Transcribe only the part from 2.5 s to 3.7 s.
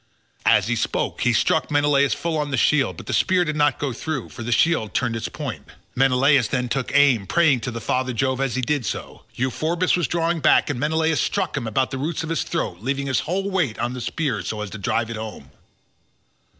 shield, but the spear did